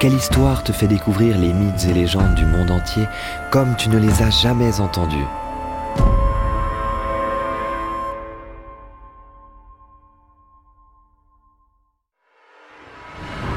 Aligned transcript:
Quelle 0.00 0.14
histoire 0.14 0.62
te 0.62 0.70
fait 0.70 0.86
découvrir 0.86 1.36
les 1.36 1.52
mythes 1.52 1.86
et 1.90 1.92
légendes 1.92 2.36
du 2.36 2.46
monde 2.46 2.70
entier 2.70 3.02
comme 3.50 3.74
tu 3.74 3.88
ne 3.88 3.98
les 3.98 4.22
as 4.22 4.30
jamais 4.30 4.80
entendus 4.80 5.16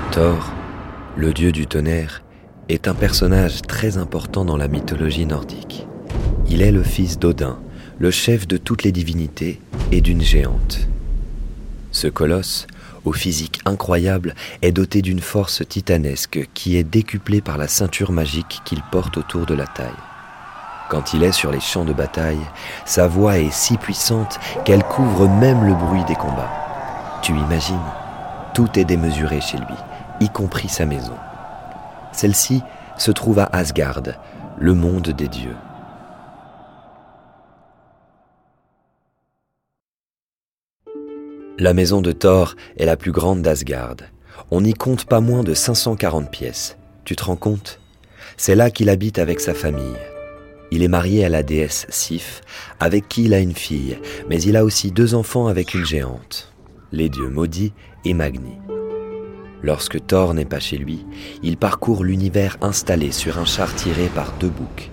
Thor, 0.09 0.51
le 1.15 1.31
dieu 1.31 1.51
du 1.51 1.67
tonnerre, 1.67 2.23
est 2.69 2.87
un 2.87 2.95
personnage 2.95 3.61
très 3.61 3.97
important 3.97 4.43
dans 4.43 4.57
la 4.57 4.67
mythologie 4.67 5.27
nordique. 5.27 5.85
Il 6.49 6.63
est 6.63 6.71
le 6.71 6.81
fils 6.81 7.19
d'Odin, 7.19 7.59
le 7.99 8.09
chef 8.09 8.47
de 8.47 8.57
toutes 8.57 8.81
les 8.81 8.91
divinités 8.91 9.61
et 9.91 10.01
d'une 10.01 10.21
géante. 10.21 10.87
Ce 11.91 12.07
colosse, 12.07 12.65
au 13.05 13.13
physique 13.13 13.61
incroyable, 13.65 14.35
est 14.61 14.71
doté 14.71 15.01
d'une 15.01 15.19
force 15.19 15.67
titanesque 15.67 16.49
qui 16.53 16.77
est 16.77 16.83
décuplée 16.83 17.41
par 17.41 17.57
la 17.57 17.67
ceinture 17.67 18.11
magique 18.11 18.61
qu'il 18.65 18.81
porte 18.91 19.17
autour 19.17 19.45
de 19.45 19.53
la 19.53 19.67
taille. 19.67 19.87
Quand 20.89 21.13
il 21.13 21.23
est 21.23 21.31
sur 21.31 21.51
les 21.51 21.59
champs 21.59 21.85
de 21.85 21.93
bataille, 21.93 22.41
sa 22.85 23.07
voix 23.07 23.37
est 23.37 23.51
si 23.51 23.77
puissante 23.77 24.39
qu'elle 24.65 24.83
couvre 24.83 25.27
même 25.27 25.65
le 25.65 25.73
bruit 25.73 26.03
des 26.05 26.15
combats. 26.15 26.51
Tu 27.21 27.31
imagines 27.31 27.79
Tout 28.53 28.67
est 28.77 28.85
démesuré 28.85 29.39
chez 29.39 29.57
lui, 29.57 29.75
y 30.19 30.29
compris 30.29 30.67
sa 30.67 30.85
maison. 30.85 31.15
Celle-ci 32.11 32.61
se 32.97 33.11
trouve 33.11 33.39
à 33.39 33.49
Asgard, 33.53 34.01
le 34.57 34.73
monde 34.73 35.09
des 35.09 35.29
dieux. 35.29 35.55
La 41.61 41.75
maison 41.75 42.01
de 42.01 42.11
Thor 42.11 42.55
est 42.77 42.87
la 42.87 42.97
plus 42.97 43.11
grande 43.11 43.43
d'Asgard. 43.43 43.97
On 44.49 44.61
n'y 44.61 44.73
compte 44.73 45.05
pas 45.05 45.19
moins 45.19 45.43
de 45.43 45.53
540 45.53 46.31
pièces. 46.31 46.75
Tu 47.05 47.15
te 47.15 47.23
rends 47.23 47.35
compte? 47.35 47.79
C'est 48.35 48.55
là 48.55 48.71
qu'il 48.71 48.89
habite 48.89 49.19
avec 49.19 49.39
sa 49.39 49.53
famille. 49.53 49.99
Il 50.71 50.81
est 50.81 50.87
marié 50.87 51.23
à 51.23 51.29
la 51.29 51.43
déesse 51.43 51.85
Sif, 51.89 52.41
avec 52.79 53.07
qui 53.07 53.25
il 53.25 53.35
a 53.35 53.39
une 53.39 53.53
fille, 53.53 53.99
mais 54.27 54.41
il 54.41 54.57
a 54.57 54.65
aussi 54.65 54.89
deux 54.89 55.13
enfants 55.13 55.45
avec 55.45 55.75
une 55.75 55.85
géante, 55.85 56.51
les 56.91 57.09
dieux 57.09 57.29
maudits 57.29 57.73
et 58.05 58.15
Magni. 58.15 58.57
Lorsque 59.61 60.03
Thor 60.07 60.33
n'est 60.33 60.45
pas 60.45 60.59
chez 60.59 60.79
lui, 60.79 61.05
il 61.43 61.57
parcourt 61.57 62.03
l'univers 62.03 62.57
installé 62.61 63.11
sur 63.11 63.37
un 63.37 63.45
char 63.45 63.75
tiré 63.75 64.07
par 64.15 64.33
deux 64.39 64.49
boucs. 64.49 64.89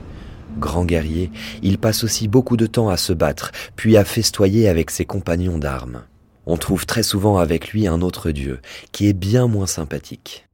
Grand 0.59 0.85
guerrier, 0.85 1.31
il 1.63 1.79
passe 1.79 2.05
aussi 2.05 2.29
beaucoup 2.29 2.59
de 2.59 2.67
temps 2.67 2.91
à 2.91 2.99
se 2.99 3.15
battre, 3.15 3.53
puis 3.75 3.97
à 3.97 4.05
festoyer 4.05 4.69
avec 4.69 4.91
ses 4.91 5.07
compagnons 5.07 5.57
d'armes 5.57 6.03
on 6.49 6.57
trouve 6.57 6.87
très 6.87 7.03
souvent 7.03 7.37
avec 7.37 7.69
lui 7.69 7.87
un 7.87 8.01
autre 8.01 8.31
dieu, 8.31 8.61
qui 8.91 9.07
est 9.07 9.13
bien 9.13 9.47
moins 9.47 9.67
sympathique. 9.67 10.49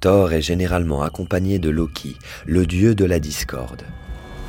Thor 0.00 0.32
est 0.32 0.42
généralement 0.42 1.02
accompagné 1.02 1.60
de 1.60 1.70
Loki, 1.70 2.16
le 2.46 2.66
dieu 2.66 2.96
de 2.96 3.04
la 3.04 3.20
discorde. 3.20 3.84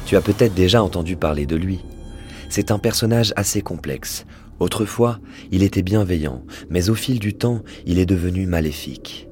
Tu 0.07 0.15
as 0.15 0.21
peut-être 0.21 0.55
déjà 0.55 0.81
entendu 0.81 1.15
parler 1.15 1.45
de 1.45 1.55
lui. 1.55 1.81
C'est 2.49 2.71
un 2.71 2.79
personnage 2.79 3.31
assez 3.35 3.61
complexe. 3.61 4.25
Autrefois, 4.59 5.19
il 5.51 5.61
était 5.61 5.83
bienveillant, 5.83 6.43
mais 6.71 6.89
au 6.89 6.95
fil 6.95 7.19
du 7.19 7.35
temps, 7.35 7.61
il 7.85 7.99
est 7.99 8.07
devenu 8.07 8.47
maléfique. 8.47 9.29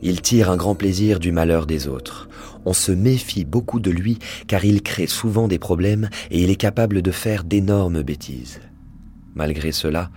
Il 0.00 0.22
tire 0.22 0.50
un 0.50 0.56
grand 0.56 0.74
plaisir 0.74 1.20
du 1.20 1.30
malheur 1.30 1.66
des 1.66 1.88
autres. 1.88 2.30
On 2.64 2.72
se 2.72 2.92
méfie 2.92 3.44
beaucoup 3.44 3.80
de 3.80 3.90
lui 3.90 4.18
car 4.46 4.64
il 4.64 4.82
crée 4.82 5.06
souvent 5.06 5.46
des 5.46 5.58
problèmes 5.58 6.08
et 6.30 6.42
il 6.42 6.48
est 6.48 6.56
capable 6.56 7.02
de 7.02 7.10
faire 7.10 7.44
d'énormes 7.44 8.02
bêtises. 8.02 8.60
Malgré 9.34 9.72
cela, 9.72 10.10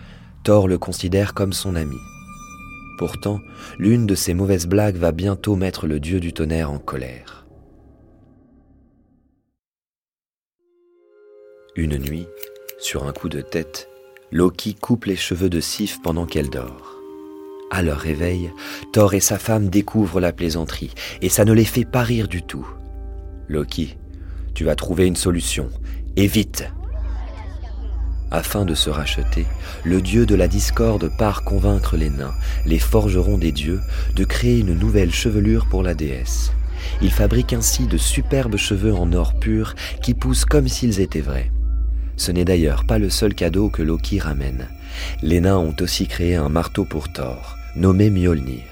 Thor 0.43 0.67
le 0.67 0.77
considère 0.77 1.33
comme 1.33 1.53
son 1.53 1.75
ami. 1.75 1.97
Pourtant, 2.97 3.39
l'une 3.79 4.05
de 4.05 4.15
ses 4.15 4.33
mauvaises 4.33 4.67
blagues 4.67 4.97
va 4.97 5.11
bientôt 5.11 5.55
mettre 5.55 5.87
le 5.87 5.99
dieu 5.99 6.19
du 6.19 6.33
tonnerre 6.33 6.71
en 6.71 6.79
colère. 6.79 7.45
Une 11.75 11.97
nuit, 11.97 12.27
sur 12.79 13.07
un 13.07 13.13
coup 13.13 13.29
de 13.29 13.41
tête, 13.41 13.89
Loki 14.31 14.75
coupe 14.75 15.05
les 15.05 15.15
cheveux 15.15 15.49
de 15.49 15.59
Sif 15.59 16.01
pendant 16.01 16.25
qu'elle 16.25 16.49
dort. 16.49 16.97
À 17.71 17.81
leur 17.81 17.97
réveil, 17.97 18.51
Thor 18.91 19.13
et 19.13 19.19
sa 19.19 19.39
femme 19.39 19.69
découvrent 19.69 20.19
la 20.19 20.33
plaisanterie, 20.33 20.93
et 21.21 21.29
ça 21.29 21.45
ne 21.45 21.53
les 21.53 21.65
fait 21.65 21.85
pas 21.85 22.03
rire 22.03 22.27
du 22.27 22.43
tout. 22.43 22.67
Loki, 23.47 23.97
tu 24.53 24.65
vas 24.65 24.75
trouver 24.75 25.07
une 25.07 25.15
solution, 25.15 25.69
et 26.17 26.27
vite 26.27 26.65
afin 28.31 28.65
de 28.65 28.73
se 28.73 28.89
racheter, 28.89 29.45
le 29.83 30.01
dieu 30.01 30.25
de 30.25 30.35
la 30.35 30.47
discorde 30.47 31.09
part 31.17 31.43
convaincre 31.43 31.97
les 31.97 32.09
nains, 32.09 32.33
les 32.65 32.79
forgerons 32.79 33.37
des 33.37 33.51
dieux, 33.51 33.81
de 34.15 34.23
créer 34.23 34.59
une 34.59 34.73
nouvelle 34.73 35.13
chevelure 35.13 35.67
pour 35.67 35.83
la 35.83 35.93
déesse. 35.93 36.51
Il 37.01 37.11
fabrique 37.11 37.53
ainsi 37.53 37.87
de 37.87 37.97
superbes 37.97 38.57
cheveux 38.57 38.93
en 38.93 39.11
or 39.13 39.37
pur 39.39 39.75
qui 40.01 40.13
poussent 40.13 40.45
comme 40.45 40.67
s'ils 40.67 40.99
étaient 40.99 41.21
vrais. 41.21 41.51
Ce 42.17 42.31
n'est 42.31 42.45
d'ailleurs 42.45 42.85
pas 42.85 42.99
le 42.99 43.09
seul 43.09 43.33
cadeau 43.33 43.69
que 43.69 43.81
Loki 43.81 44.19
ramène. 44.19 44.67
Les 45.21 45.41
nains 45.41 45.57
ont 45.57 45.75
aussi 45.79 46.07
créé 46.07 46.35
un 46.35 46.49
marteau 46.49 46.85
pour 46.85 47.11
Thor, 47.11 47.57
nommé 47.75 48.09
Mjolnir. 48.09 48.63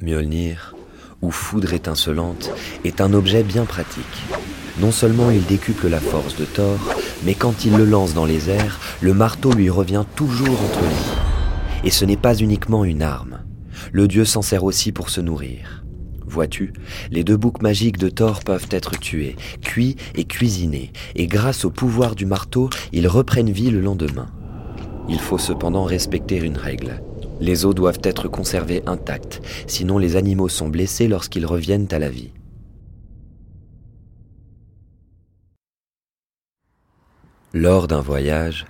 Mjolnir, 0.00 0.74
ou 1.22 1.30
foudre 1.30 1.72
étincelante, 1.72 2.50
est 2.84 3.00
un 3.00 3.12
objet 3.12 3.42
bien 3.42 3.64
pratique. 3.64 4.04
Non 4.80 4.92
seulement 4.92 5.30
il 5.30 5.44
décuple 5.44 5.88
la 5.88 6.00
force 6.00 6.36
de 6.36 6.44
Thor, 6.44 6.78
mais 7.24 7.34
quand 7.34 7.64
il 7.64 7.76
le 7.76 7.84
lance 7.84 8.14
dans 8.14 8.26
les 8.26 8.48
airs, 8.48 8.78
le 9.00 9.12
marteau 9.12 9.52
lui 9.52 9.70
revient 9.70 10.04
toujours 10.14 10.60
entre 10.62 10.80
les 10.82 10.88
mains. 10.88 11.82
Et 11.84 11.90
ce 11.90 12.04
n'est 12.04 12.16
pas 12.16 12.36
uniquement 12.36 12.84
une 12.84 13.02
arme. 13.02 13.40
Le 13.92 14.06
dieu 14.06 14.24
s'en 14.24 14.42
sert 14.42 14.64
aussi 14.64 14.92
pour 14.92 15.10
se 15.10 15.20
nourrir. 15.20 15.84
Vois-tu, 16.26 16.72
les 17.10 17.24
deux 17.24 17.36
boucs 17.36 17.62
magiques 17.62 17.98
de 17.98 18.10
Thor 18.10 18.40
peuvent 18.44 18.68
être 18.70 18.98
tués, 19.00 19.36
cuits 19.62 19.96
et 20.14 20.24
cuisinés, 20.24 20.92
et 21.16 21.26
grâce 21.26 21.64
au 21.64 21.70
pouvoir 21.70 22.14
du 22.14 22.26
marteau, 22.26 22.68
ils 22.92 23.08
reprennent 23.08 23.50
vie 23.50 23.70
le 23.70 23.80
lendemain. 23.80 24.28
Il 25.08 25.20
faut 25.20 25.38
cependant 25.38 25.84
respecter 25.84 26.36
une 26.36 26.58
règle. 26.58 27.02
Les 27.40 27.64
os 27.64 27.74
doivent 27.74 28.00
être 28.02 28.28
conservés 28.28 28.82
intacts, 28.86 29.40
sinon 29.66 29.98
les 29.98 30.16
animaux 30.16 30.48
sont 30.48 30.68
blessés 30.68 31.08
lorsqu'ils 31.08 31.46
reviennent 31.46 31.88
à 31.90 31.98
la 31.98 32.10
vie. 32.10 32.32
Lors 37.54 37.88
d'un 37.88 38.00
voyage, 38.00 38.66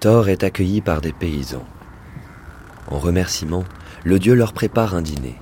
Thor 0.00 0.28
est 0.28 0.44
accueilli 0.44 0.80
par 0.80 1.00
des 1.00 1.12
paysans. 1.12 1.66
En 2.90 2.98
remerciement, 2.98 3.64
le 4.04 4.18
dieu 4.18 4.34
leur 4.34 4.52
prépare 4.52 4.94
un 4.94 5.02
dîner. 5.02 5.34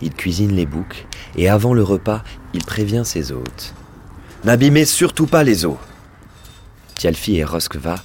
Il 0.00 0.12
cuisine 0.14 0.52
les 0.52 0.66
boucs 0.66 1.06
et 1.36 1.48
avant 1.48 1.74
le 1.74 1.82
repas, 1.82 2.22
il 2.52 2.64
prévient 2.64 3.02
ses 3.04 3.32
hôtes. 3.32 3.74
N'abîmez 4.44 4.84
surtout 4.84 5.26
pas 5.26 5.44
les 5.44 5.64
os. 5.64 5.76
Thialfi 6.96 7.36
et 7.36 7.44
Roskva, 7.44 7.96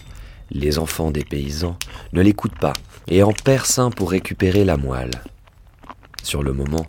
les 0.52 0.80
enfants 0.80 1.12
des 1.12 1.24
paysans, 1.24 1.78
ne 2.14 2.22
l'écoutent 2.22 2.60
pas 2.60 2.74
et 3.08 3.24
en 3.24 3.34
perce 3.34 3.80
un 3.80 3.92
pour 3.92 4.12
récupérer 4.12 4.66
la 4.66 4.78
moelle. 4.78 5.12
Sur 6.24 6.44
le 6.44 6.54
moment, 6.54 6.86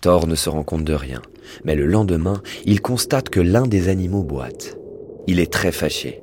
Thor 0.00 0.26
ne 0.26 0.34
se 0.34 0.48
rend 0.48 0.62
compte 0.62 0.84
de 0.84 0.94
rien, 0.94 1.22
mais 1.64 1.74
le 1.74 1.86
lendemain, 1.86 2.42
il 2.64 2.80
constate 2.80 3.28
que 3.28 3.40
l'un 3.40 3.66
des 3.66 3.88
animaux 3.88 4.22
boite. 4.22 4.78
Il 5.26 5.40
est 5.40 5.52
très 5.52 5.72
fâché. 5.72 6.22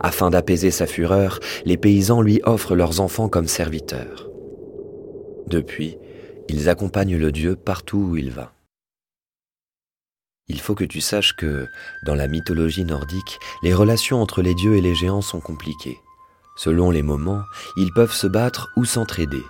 Afin 0.00 0.30
d'apaiser 0.30 0.70
sa 0.70 0.86
fureur, 0.86 1.40
les 1.64 1.76
paysans 1.76 2.22
lui 2.22 2.40
offrent 2.44 2.74
leurs 2.74 3.00
enfants 3.00 3.28
comme 3.28 3.46
serviteurs. 3.46 4.30
Depuis, 5.46 5.98
ils 6.48 6.68
accompagnent 6.68 7.18
le 7.18 7.32
dieu 7.32 7.54
partout 7.54 7.98
où 7.98 8.16
il 8.16 8.30
va. 8.30 8.52
Il 10.48 10.60
faut 10.60 10.74
que 10.74 10.84
tu 10.84 11.00
saches 11.00 11.36
que, 11.36 11.68
dans 12.04 12.14
la 12.14 12.26
mythologie 12.26 12.84
nordique, 12.84 13.38
les 13.62 13.74
relations 13.74 14.20
entre 14.20 14.42
les 14.42 14.54
dieux 14.54 14.76
et 14.76 14.80
les 14.80 14.96
géants 14.96 15.20
sont 15.20 15.40
compliquées. 15.40 15.98
Selon 16.62 16.90
les 16.90 17.02
moments, 17.02 17.44
ils 17.74 17.90
peuvent 17.90 18.12
se 18.12 18.26
battre 18.26 18.68
ou 18.76 18.84
s'entraider. 18.84 19.46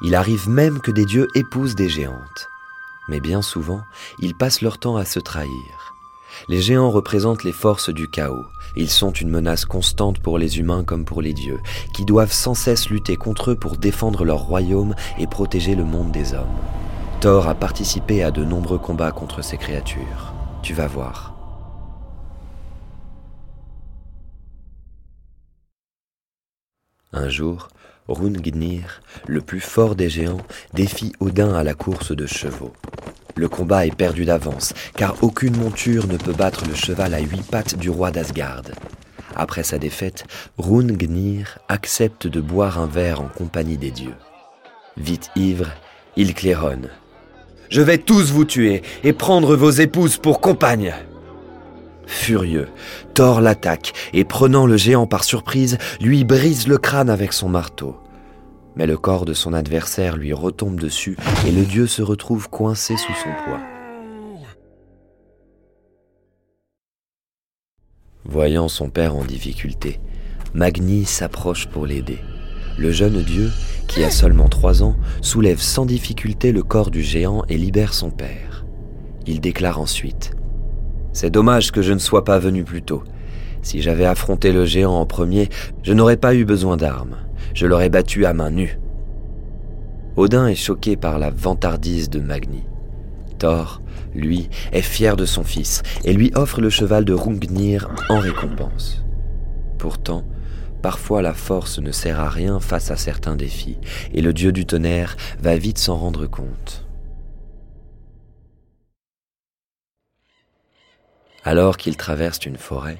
Il 0.00 0.14
arrive 0.14 0.48
même 0.48 0.78
que 0.78 0.92
des 0.92 1.04
dieux 1.04 1.26
épousent 1.34 1.74
des 1.74 1.88
géantes. 1.88 2.48
Mais 3.08 3.18
bien 3.18 3.42
souvent, 3.42 3.80
ils 4.20 4.36
passent 4.36 4.60
leur 4.60 4.78
temps 4.78 4.94
à 4.94 5.04
se 5.04 5.18
trahir. 5.18 5.94
Les 6.46 6.62
géants 6.62 6.92
représentent 6.92 7.42
les 7.42 7.50
forces 7.50 7.90
du 7.90 8.06
chaos. 8.06 8.46
Ils 8.76 8.90
sont 8.90 9.10
une 9.10 9.28
menace 9.28 9.64
constante 9.64 10.20
pour 10.20 10.38
les 10.38 10.60
humains 10.60 10.84
comme 10.84 11.04
pour 11.04 11.20
les 11.20 11.32
dieux, 11.32 11.58
qui 11.92 12.04
doivent 12.04 12.30
sans 12.32 12.54
cesse 12.54 12.90
lutter 12.90 13.16
contre 13.16 13.50
eux 13.50 13.56
pour 13.56 13.76
défendre 13.76 14.24
leur 14.24 14.38
royaume 14.38 14.94
et 15.18 15.26
protéger 15.26 15.74
le 15.74 15.84
monde 15.84 16.12
des 16.12 16.32
hommes. 16.32 16.46
Thor 17.20 17.48
a 17.48 17.56
participé 17.56 18.22
à 18.22 18.30
de 18.30 18.44
nombreux 18.44 18.78
combats 18.78 19.10
contre 19.10 19.42
ces 19.42 19.56
créatures. 19.56 20.32
Tu 20.62 20.74
vas 20.74 20.86
voir. 20.86 21.35
Un 27.16 27.30
jour, 27.30 27.68
Rungnir, 28.08 29.00
le 29.26 29.40
plus 29.40 29.60
fort 29.60 29.96
des 29.96 30.10
géants, 30.10 30.42
défie 30.74 31.14
Odin 31.18 31.54
à 31.54 31.64
la 31.64 31.72
course 31.72 32.14
de 32.14 32.26
chevaux. 32.26 32.74
Le 33.34 33.48
combat 33.48 33.86
est 33.86 33.94
perdu 33.94 34.26
d'avance, 34.26 34.74
car 34.96 35.16
aucune 35.22 35.56
monture 35.56 36.06
ne 36.08 36.18
peut 36.18 36.34
battre 36.34 36.64
le 36.68 36.74
cheval 36.74 37.14
à 37.14 37.20
huit 37.20 37.42
pattes 37.50 37.78
du 37.78 37.88
roi 37.88 38.10
d'Asgard. 38.10 38.64
Après 39.34 39.62
sa 39.62 39.78
défaite, 39.78 40.26
Rungnir 40.58 41.58
accepte 41.68 42.26
de 42.26 42.42
boire 42.42 42.78
un 42.78 42.86
verre 42.86 43.22
en 43.22 43.28
compagnie 43.28 43.78
des 43.78 43.90
dieux. 43.90 44.16
Vite 44.98 45.30
ivre, 45.36 45.70
il 46.16 46.34
claironne. 46.34 46.90
Je 47.70 47.80
vais 47.80 47.98
tous 47.98 48.30
vous 48.30 48.44
tuer 48.44 48.82
et 49.04 49.14
prendre 49.14 49.56
vos 49.56 49.70
épouses 49.70 50.18
pour 50.18 50.42
compagnes. 50.42 50.94
Furieux, 52.06 52.68
Thor 53.14 53.40
l'attaque 53.40 53.92
et 54.12 54.24
prenant 54.24 54.66
le 54.66 54.76
géant 54.76 55.06
par 55.06 55.24
surprise, 55.24 55.76
lui 56.00 56.24
brise 56.24 56.68
le 56.68 56.78
crâne 56.78 57.10
avec 57.10 57.32
son 57.32 57.48
marteau. 57.48 57.96
Mais 58.76 58.86
le 58.86 58.96
corps 58.96 59.24
de 59.24 59.34
son 59.34 59.52
adversaire 59.52 60.16
lui 60.16 60.32
retombe 60.32 60.78
dessus 60.78 61.16
et 61.46 61.50
le 61.50 61.64
dieu 61.64 61.86
se 61.86 62.02
retrouve 62.02 62.48
coincé 62.48 62.96
sous 62.96 63.14
son 63.14 63.30
poids. 63.44 63.60
Voyant 68.24 68.68
son 68.68 68.90
père 68.90 69.16
en 69.16 69.24
difficulté, 69.24 70.00
Magni 70.52 71.04
s'approche 71.04 71.66
pour 71.66 71.86
l'aider. 71.86 72.18
Le 72.78 72.90
jeune 72.90 73.22
dieu, 73.22 73.50
qui 73.88 74.04
a 74.04 74.10
seulement 74.10 74.48
trois 74.48 74.82
ans, 74.82 74.96
soulève 75.22 75.60
sans 75.60 75.86
difficulté 75.86 76.52
le 76.52 76.62
corps 76.62 76.90
du 76.90 77.02
géant 77.02 77.44
et 77.48 77.56
libère 77.56 77.94
son 77.94 78.10
père. 78.10 78.66
Il 79.26 79.40
déclare 79.40 79.80
ensuite 79.80 80.35
c'est 81.16 81.30
dommage 81.30 81.72
que 81.72 81.80
je 81.80 81.94
ne 81.94 81.98
sois 81.98 82.24
pas 82.24 82.38
venu 82.38 82.62
plus 82.62 82.82
tôt. 82.82 83.02
Si 83.62 83.80
j'avais 83.80 84.04
affronté 84.04 84.52
le 84.52 84.66
géant 84.66 84.92
en 84.92 85.06
premier, 85.06 85.48
je 85.82 85.94
n'aurais 85.94 86.18
pas 86.18 86.34
eu 86.34 86.44
besoin 86.44 86.76
d'armes. 86.76 87.16
Je 87.54 87.66
l'aurais 87.66 87.88
battu 87.88 88.26
à 88.26 88.34
main 88.34 88.50
nue. 88.50 88.78
Odin 90.16 90.46
est 90.46 90.54
choqué 90.54 90.94
par 90.94 91.18
la 91.18 91.30
vantardise 91.30 92.10
de 92.10 92.20
Magni. 92.20 92.64
Thor, 93.38 93.80
lui, 94.14 94.50
est 94.72 94.82
fier 94.82 95.16
de 95.16 95.24
son 95.24 95.42
fils 95.42 95.82
et 96.04 96.12
lui 96.12 96.32
offre 96.34 96.60
le 96.60 96.68
cheval 96.68 97.06
de 97.06 97.14
Rungnir 97.14 97.88
en 98.10 98.18
récompense. 98.18 99.02
Pourtant, 99.78 100.22
parfois 100.82 101.22
la 101.22 101.32
force 101.32 101.78
ne 101.78 101.92
sert 101.92 102.20
à 102.20 102.28
rien 102.28 102.60
face 102.60 102.90
à 102.90 102.96
certains 102.96 103.36
défis, 103.36 103.78
et 104.12 104.20
le 104.20 104.34
dieu 104.34 104.52
du 104.52 104.66
tonnerre 104.66 105.16
va 105.40 105.56
vite 105.56 105.78
s'en 105.78 105.96
rendre 105.96 106.26
compte. 106.26 106.85
Alors 111.46 111.76
qu'ils 111.76 111.96
traversent 111.96 112.44
une 112.44 112.56
forêt, 112.56 112.98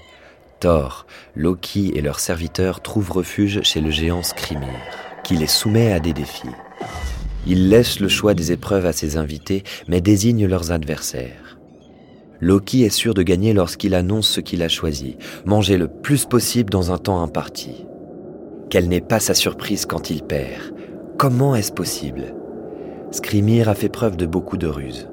Thor, 0.61 1.05
Loki 1.35 1.91
et 1.97 2.01
leurs 2.01 2.21
serviteurs 2.21 2.81
trouvent 2.81 3.11
refuge 3.11 3.61
chez 3.63 3.81
le 3.81 3.91
géant 3.91 4.23
Skrimir, 4.23 4.69
qui 5.25 5.35
les 5.35 5.49
soumet 5.49 5.93
à 5.93 5.99
des 5.99 6.13
défis. 6.13 6.47
Il 7.49 7.69
laisse 7.69 7.99
le 7.99 8.07
choix 8.07 8.35
des 8.35 8.53
épreuves 8.53 8.87
à 8.87 8.93
ses 8.93 9.17
invités, 9.17 9.65
mais 9.89 10.01
désigne 10.01 10.47
leurs 10.47 10.71
adversaires. 10.71 11.59
Loki 12.41 12.85
est 12.85 12.91
sûr 12.91 13.15
de 13.15 13.25
gagner 13.25 13.53
lorsqu'il 13.53 13.97
annonce 13.97 14.29
ce 14.29 14.41
qu'il 14.41 14.63
a 14.63 14.69
choisi, 14.69 15.17
manger 15.45 15.77
le 15.77 15.89
plus 15.89 16.25
possible 16.25 16.71
dans 16.71 16.93
un 16.93 16.99
temps 16.99 17.25
imparti. 17.25 17.85
Quelle 18.71 18.89
n'est 18.89 19.01
pas 19.01 19.19
sa 19.19 19.35
surprise 19.35 19.87
quand 19.87 20.09
il 20.09 20.23
perd 20.23 20.73
Comment 21.19 21.57
est-ce 21.57 21.73
possible? 21.73 22.37
Skrimir 23.11 23.69
a 23.69 23.75
fait 23.75 23.89
preuve 23.89 24.17
de 24.17 24.27
beaucoup 24.27 24.57
de 24.57 24.69
ruse. 24.69 25.09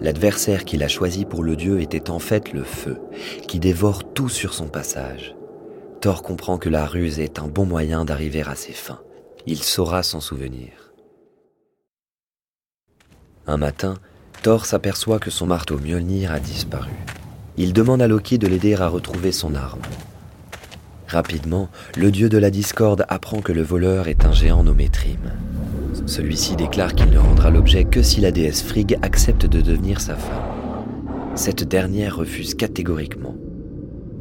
L'adversaire 0.00 0.64
qu'il 0.64 0.82
a 0.82 0.88
choisi 0.88 1.24
pour 1.24 1.42
le 1.42 1.56
dieu 1.56 1.80
était 1.80 2.10
en 2.10 2.18
fait 2.18 2.52
le 2.52 2.64
feu, 2.64 2.98
qui 3.46 3.58
dévore 3.58 4.12
tout 4.14 4.30
sur 4.30 4.54
son 4.54 4.66
passage. 4.66 5.34
Thor 6.00 6.22
comprend 6.22 6.56
que 6.56 6.70
la 6.70 6.86
ruse 6.86 7.20
est 7.20 7.38
un 7.38 7.48
bon 7.48 7.66
moyen 7.66 8.06
d'arriver 8.06 8.42
à 8.42 8.54
ses 8.54 8.72
fins. 8.72 9.02
Il 9.46 9.62
saura 9.62 10.02
s'en 10.02 10.20
souvenir. 10.20 10.92
Un 13.46 13.58
matin, 13.58 13.94
Thor 14.42 14.64
s'aperçoit 14.64 15.18
que 15.18 15.30
son 15.30 15.46
marteau 15.46 15.78
Mjolnir 15.78 16.32
a 16.32 16.40
disparu. 16.40 16.92
Il 17.58 17.74
demande 17.74 18.00
à 18.00 18.08
Loki 18.08 18.38
de 18.38 18.46
l'aider 18.46 18.74
à 18.74 18.88
retrouver 18.88 19.32
son 19.32 19.54
arme. 19.54 19.82
Rapidement, 21.08 21.68
le 21.96 22.10
dieu 22.10 22.30
de 22.30 22.38
la 22.38 22.50
discorde 22.50 23.04
apprend 23.08 23.42
que 23.42 23.52
le 23.52 23.62
voleur 23.62 24.08
est 24.08 24.24
un 24.24 24.32
géant 24.32 24.62
nommé 24.62 24.88
Trim. 24.88 25.32
Celui-ci 26.06 26.56
déclare 26.56 26.94
qu'il 26.94 27.10
ne 27.10 27.18
rendra 27.18 27.50
l'objet 27.50 27.84
que 27.84 28.02
si 28.02 28.20
la 28.20 28.32
déesse 28.32 28.62
Frigg 28.62 28.98
accepte 29.02 29.46
de 29.46 29.60
devenir 29.60 30.00
sa 30.00 30.16
femme. 30.16 30.84
Cette 31.34 31.64
dernière 31.64 32.16
refuse 32.16 32.54
catégoriquement. 32.54 33.34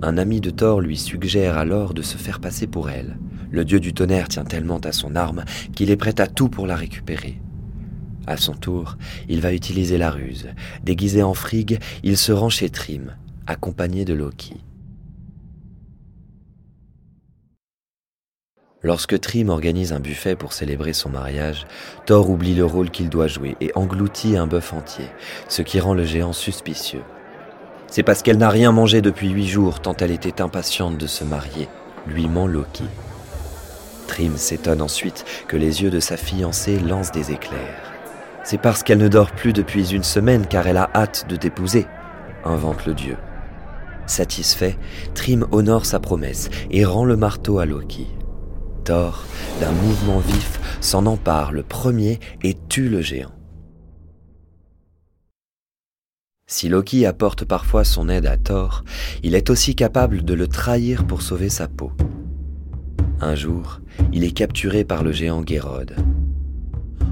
Un 0.02 0.18
ami 0.18 0.40
de 0.40 0.50
Thor 0.50 0.82
lui 0.82 0.98
suggère 0.98 1.58
alors 1.58 1.94
de 1.94 2.02
se 2.02 2.18
faire 2.18 2.40
passer 2.40 2.68
pour 2.68 2.90
elle. 2.90 3.18
Le 3.52 3.66
dieu 3.66 3.80
du 3.80 3.94
tonnerre 3.94 4.30
tient 4.30 4.46
tellement 4.46 4.80
à 4.80 4.92
son 4.92 5.16
arme 5.16 5.44
qu'il 5.76 5.92
est 5.92 5.98
prêt 5.98 6.20
à 6.22 6.28
tout 6.28 6.50
pour 6.50 6.68
la 6.68 6.76
récupérer. 6.76 7.42
À 8.28 8.38
son 8.38 8.54
tour, 8.54 8.98
il 9.28 9.42
va 9.42 9.54
utiliser 9.54 9.98
la 9.98 10.12
ruse. 10.12 10.48
Déguisé 10.84 11.24
en 11.24 11.34
Frigg, 11.34 11.80
il 12.04 12.16
se 12.16 12.32
rend 12.32 12.50
chez 12.50 12.70
Trim, 12.70 13.16
accompagné 13.48 14.06
de 14.06 14.14
Loki. 14.14 14.58
Lorsque 18.82 19.20
Trim 19.20 19.50
organise 19.50 19.92
un 19.92 20.00
buffet 20.00 20.38
pour 20.38 20.54
célébrer 20.54 20.94
son 20.94 21.10
mariage, 21.10 21.68
Thor 22.06 22.30
oublie 22.30 22.56
le 22.56 22.64
rôle 22.64 22.90
qu'il 22.90 23.10
doit 23.10 23.28
jouer 23.28 23.58
et 23.60 23.74
engloutit 23.76 24.38
un 24.38 24.48
bœuf 24.48 24.72
entier, 24.72 25.08
ce 25.50 25.62
qui 25.62 25.82
rend 25.82 25.94
le 25.94 26.06
géant 26.06 26.32
suspicieux. 26.32 27.02
C'est 27.88 28.04
parce 28.04 28.22
qu'elle 28.22 28.38
n'a 28.38 28.50
rien 28.50 28.72
mangé 28.72 29.02
depuis 29.02 29.30
huit 29.30 29.48
jours 29.48 29.82
tant 29.82 29.96
elle 30.00 30.12
était 30.12 30.42
impatiente 30.42 30.98
de 30.98 31.08
se 31.08 31.26
marier, 31.26 31.68
lui 32.08 32.30
ment 32.30 32.48
Loki. 32.48 32.86
Trim 34.08 34.38
s'étonne 34.38 34.82
ensuite 34.82 35.26
que 35.50 35.58
les 35.58 35.84
yeux 35.84 35.90
de 35.90 36.00
sa 36.00 36.16
fiancée 36.16 36.80
lancent 36.80 37.12
des 37.12 37.34
éclairs. 37.34 37.92
C'est 38.46 38.62
parce 38.62 38.84
qu'elle 38.84 39.00
ne 39.00 39.10
dort 39.10 39.32
plus 39.32 39.52
depuis 39.52 39.94
une 39.94 40.04
semaine 40.04 40.48
car 40.48 40.68
elle 40.68 40.78
a 40.78 40.90
hâte 40.96 41.26
de 41.28 41.36
t'épouser, 41.36 41.86
invente 42.46 42.86
le 42.86 42.94
dieu. 42.94 43.18
Satisfait, 44.06 44.78
Trim 45.16 45.46
honore 45.52 45.86
sa 45.86 46.00
promesse 46.00 46.50
et 46.72 46.86
rend 46.86 47.04
le 47.04 47.18
marteau 47.18 47.60
à 47.60 47.66
Loki. 47.66 48.08
Thor, 48.90 49.24
d'un 49.62 49.72
mouvement 49.72 50.18
vif, 50.18 50.60
s'en 50.82 51.06
empare 51.06 51.52
le 51.52 51.62
premier 51.62 52.20
et 52.42 52.58
tue 52.70 52.90
le 52.90 53.04
géant. 53.04 53.36
Si 56.48 56.70
Loki 56.70 57.06
apporte 57.06 57.46
parfois 57.46 57.84
son 57.84 58.10
aide 58.10 58.26
à 58.26 58.36
Thor, 58.36 58.84
il 59.22 59.36
est 59.36 59.52
aussi 59.52 59.76
capable 59.76 60.26
de 60.26 60.34
le 60.34 60.48
trahir 60.48 61.06
pour 61.06 61.22
sauver 61.22 61.50
sa 61.50 61.68
peau. 61.68 61.92
Un 63.22 63.36
jour, 63.36 63.80
il 64.12 64.24
est 64.24 64.32
capturé 64.32 64.84
par 64.86 65.04
le 65.04 65.12
géant 65.12 65.44
Gérode. 65.46 65.96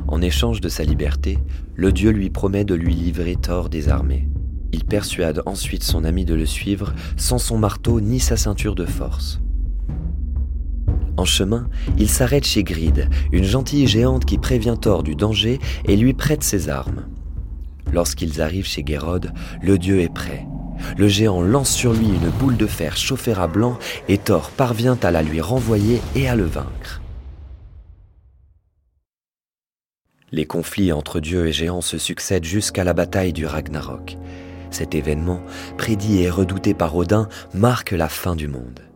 En 0.07 0.19
échange 0.24 0.62
de 0.62 0.69
sa 0.69 0.84
liberté, 0.84 1.38
le 1.75 1.91
dieu 1.91 2.10
lui 2.10 2.31
promet 2.31 2.65
de 2.65 2.74
lui 2.74 2.96
livrer 2.96 3.36
Thor 3.36 3.69
désarmé. 3.69 4.27
Il 4.72 4.84
persuade 4.84 5.43
ensuite 5.46 5.84
son 5.84 6.05
ami 6.05 6.25
de 6.25 6.34
le 6.34 6.48
suivre 6.48 6.96
sans 7.17 7.38
son 7.38 7.60
marteau 7.60 8.01
ni 8.01 8.19
sa 8.19 8.36
ceinture 8.36 8.74
de 8.74 8.86
force. 8.86 9.41
En 11.17 11.25
chemin, 11.25 11.67
il 11.97 12.09
s'arrête 12.09 12.45
chez 12.45 12.63
Grid, 12.63 13.09
une 13.31 13.43
gentille 13.43 13.88
géante 13.88 14.25
qui 14.25 14.38
prévient 14.38 14.75
Thor 14.79 15.01
du 15.01 15.15
danger 15.15 15.59
et 15.86 15.97
lui 15.97 16.13
prête 16.13 16.43
ses 16.43 16.69
armes. 16.69 17.07
Lorsqu'ils 17.91 18.39
arrivent 18.41 18.67
chez 18.67 18.83
Gérode, 18.86 19.33
le 19.62 19.79
dieu 19.79 20.01
est 20.01 20.13
prêt. 20.13 20.45
Le 20.95 21.07
géant 21.07 21.41
lance 21.41 21.71
sur 21.71 21.93
lui 21.93 22.05
une 22.05 22.29
boule 22.29 22.55
de 22.55 22.67
fer 22.67 22.95
chauffée 22.95 23.33
à 23.33 23.47
blanc 23.47 23.79
et 24.07 24.19
Thor 24.19 24.51
parvient 24.51 24.97
à 25.01 25.09
la 25.09 25.24
lui 25.24 25.41
renvoyer 25.41 26.00
et 26.15 26.29
à 26.29 26.36
le 26.36 26.45
vaincre. 26.45 27.01
Les 30.31 30.45
conflits 30.45 30.91
entre 30.91 31.19
dieux 31.19 31.47
et 31.47 31.53
géants 31.53 31.81
se 31.81 31.97
succèdent 31.97 32.43
jusqu'à 32.43 32.83
la 32.83 32.93
bataille 32.93 33.33
du 33.33 33.45
Ragnarok. 33.45 34.17
Cet 34.69 34.93
événement, 34.93 35.41
prédit 35.77 36.19
et 36.19 36.29
redouté 36.29 36.74
par 36.74 36.95
Odin, 36.95 37.29
marque 37.53 37.91
la 37.91 38.09
fin 38.09 38.36
du 38.36 38.50
monde. 38.50 38.87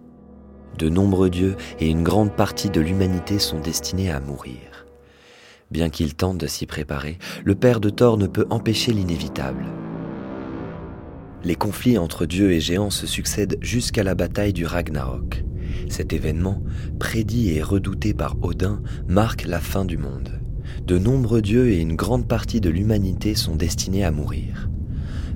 De 0.77 0.89
nombreux 0.89 1.29
dieux 1.29 1.55
et 1.79 1.89
une 1.89 2.03
grande 2.03 2.31
partie 2.31 2.69
de 2.69 2.81
l'humanité 2.81 3.39
sont 3.39 3.59
destinés 3.59 4.11
à 4.11 4.19
mourir. 4.19 4.85
Bien 5.69 5.89
qu'il 5.89 6.15
tente 6.15 6.37
de 6.37 6.47
s'y 6.47 6.65
préparer, 6.65 7.17
le 7.45 7.55
père 7.55 7.79
de 7.79 7.89
Thor 7.89 8.17
ne 8.17 8.27
peut 8.27 8.45
empêcher 8.49 8.91
l'inévitable. 8.91 9.65
Les 11.43 11.55
conflits 11.55 11.97
entre 11.97 12.25
dieux 12.25 12.51
et 12.51 12.59
géants 12.59 12.89
se 12.89 13.07
succèdent 13.07 13.57
jusqu'à 13.61 14.03
la 14.03 14.13
bataille 14.13 14.53
du 14.53 14.65
Ragnarok. 14.65 15.43
Cet 15.89 16.13
événement, 16.13 16.61
prédit 16.99 17.51
et 17.51 17.63
redouté 17.63 18.13
par 18.13 18.35
Odin, 18.41 18.81
marque 19.07 19.45
la 19.47 19.59
fin 19.59 19.85
du 19.85 19.97
monde. 19.97 20.39
De 20.85 20.97
nombreux 20.97 21.41
dieux 21.41 21.69
et 21.69 21.79
une 21.79 21.95
grande 21.95 22.27
partie 22.27 22.61
de 22.61 22.69
l'humanité 22.69 23.35
sont 23.35 23.55
destinés 23.55 24.03
à 24.03 24.11
mourir. 24.11 24.69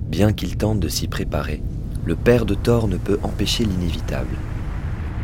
Bien 0.08 0.34
qu'il 0.34 0.58
tente 0.58 0.80
de 0.80 0.90
s'y 0.90 1.08
préparer, 1.08 1.64
le 2.06 2.16
père 2.16 2.46
de 2.46 2.54
Thor 2.54 2.88
ne 2.88 2.98
peut 2.98 3.20
empêcher 3.24 3.66
l'inévitable. 3.66 4.36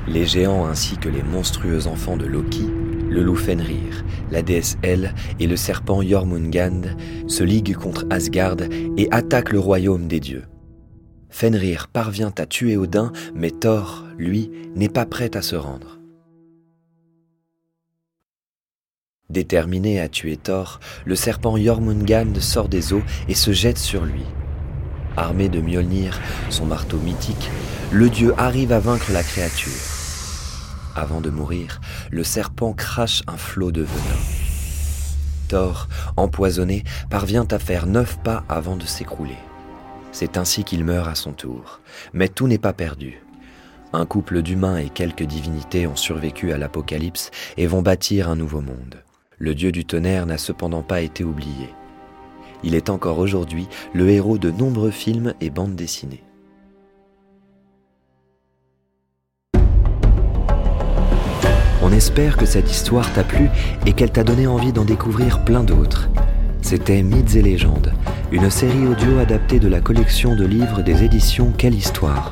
Les 0.08 0.26
géants 0.26 0.66
ainsi 0.66 0.98
que 0.98 1.10
les 1.10 1.22
monstrueux 1.22 1.88
enfants 1.88 2.18
de 2.18 2.26
Loki, 2.26 2.68
le 3.10 3.22
loup 3.22 3.36
Fenrir, 3.36 4.04
la 4.32 4.42
déesse 4.42 4.78
El 4.82 5.14
et 5.40 5.46
le 5.46 5.56
serpent 5.56 6.02
Jormungand 6.02 6.82
se 7.28 7.44
liguent 7.44 7.76
contre 7.76 8.06
Asgard 8.10 8.58
et 8.98 9.08
attaquent 9.12 9.52
le 9.52 9.60
royaume 9.60 10.08
des 10.08 10.20
dieux. 10.20 10.46
Fenrir 11.30 11.88
parvient 11.88 12.34
à 12.38 12.46
tuer 12.46 12.78
Odin, 12.78 13.12
mais 13.36 13.52
Thor, 13.52 14.06
lui, 14.18 14.50
n'est 14.76 14.90
pas 14.90 15.06
prêt 15.06 15.38
à 15.38 15.42
se 15.42 15.56
rendre. 15.56 16.00
Déterminé 19.30 20.02
à 20.02 20.10
tuer 20.10 20.36
Thor, 20.36 20.80
le 21.06 21.16
serpent 21.16 21.58
Jormungand 21.58 22.34
sort 22.42 22.68
des 22.68 22.92
eaux 22.92 23.04
et 23.30 23.36
se 23.36 23.52
jette 23.52 23.78
sur 23.78 24.04
lui. 24.04 24.26
Armé 25.18 25.50
de 25.50 25.60
Mjolnir, 25.60 26.20
son 26.50 26.66
marteau 26.66 26.98
mythique, 26.98 27.50
le 27.92 28.10
dieu 28.10 28.34
arrive 28.38 28.72
à 28.72 28.80
vaincre 28.80 29.12
la 29.12 29.24
créature. 29.24 29.72
Avant 30.96 31.20
de 31.20 31.30
mourir, 31.30 31.82
le 32.12 32.24
serpent 32.24 32.74
crache 32.74 33.22
un 33.28 33.38
flot 33.38 33.72
de 33.72 33.82
venin. 33.82 34.20
Thor, 35.50 35.90
empoisonné, 36.16 36.84
parvient 37.10 37.46
à 37.52 37.60
faire 37.60 37.88
neuf 37.88 38.20
pas 38.24 38.44
avant 38.48 38.78
de 38.78 38.86
s'écrouler. 38.86 39.38
C'est 40.14 40.38
ainsi 40.38 40.64
qu'il 40.64 40.86
meurt 40.86 41.10
à 41.10 41.16
son 41.16 41.34
tour. 41.34 41.82
Mais 42.14 42.30
tout 42.30 42.48
n'est 42.48 42.58
pas 42.58 42.74
perdu. 42.74 43.22
Un 43.94 44.06
couple 44.06 44.42
d'humains 44.42 44.78
et 44.78 44.90
quelques 44.90 45.24
divinités 45.24 45.88
ont 45.88 45.98
survécu 45.98 46.54
à 46.54 46.58
l'Apocalypse 46.58 47.32
et 47.58 47.68
vont 47.68 47.82
bâtir 47.82 48.30
un 48.30 48.38
nouveau 48.38 48.62
monde. 48.62 49.04
Le 49.38 49.56
dieu 49.56 49.74
du 49.74 49.84
tonnerre 49.84 50.26
n'a 50.26 50.38
cependant 50.38 50.84
pas 50.84 51.02
été 51.02 51.26
oublié 51.26 51.74
il 52.64 52.76
est 52.76 52.90
encore 52.90 53.20
aujourd'hui 53.20 53.68
le 53.94 54.10
héros 54.10 54.38
de 54.38 54.52
nombreux 54.52 54.92
films 54.92 55.34
et 55.42 55.50
bandes 55.50 55.76
dessinées. 55.76 56.24
On 61.84 61.92
espère 61.92 62.38
que 62.38 62.46
cette 62.46 62.70
histoire 62.70 63.12
t'a 63.14 63.24
plu 63.24 63.50
et 63.86 63.94
qu'elle 63.94 64.12
t'a 64.12 64.24
donné 64.24 64.48
envie 64.48 64.72
d'en 64.72 64.86
découvrir 64.86 65.44
plein 65.44 65.64
d'autres. 65.64 66.10
C'était 66.62 67.02
Mythes 67.02 67.36
et 67.36 67.42
légendes, 67.42 67.92
une 68.32 68.50
série 68.50 68.86
audio 68.88 69.18
adaptée 69.18 69.60
de 69.60 69.68
la 69.68 69.82
collection 69.82 70.36
de 70.36 70.46
livres 70.46 70.84
des 70.84 71.04
éditions 71.04 71.52
Quelle 71.58 71.74
Histoire. 71.74 72.32